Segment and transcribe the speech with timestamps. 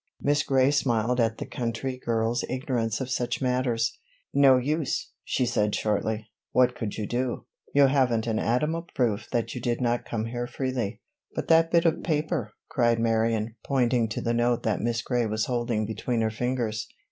[0.19, 3.99] Miss Gray smiled at the country girl's ignorance of such matters.
[4.33, 6.27] "No use," she said shortly.
[6.53, 7.45] "What could you do?
[7.75, 11.01] You haven't an atom of proof that you did not come here freely."
[11.35, 15.45] "But that bit of paper?" cried Marion, pointing to the note that Miss Gray was
[15.45, 16.87] holding between her fingers.